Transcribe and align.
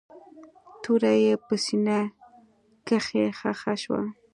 توره 0.83 1.13
يې 1.23 1.33
په 1.45 1.55
سينه 1.65 1.99
کښې 2.87 3.23
ښخه 3.39 3.73
شوه. 3.83 4.01